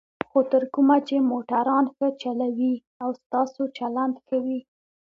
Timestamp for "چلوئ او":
2.21-3.09